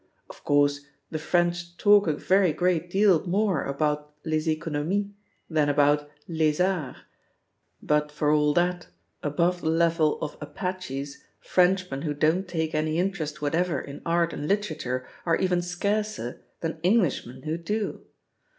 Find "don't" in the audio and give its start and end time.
12.15-12.47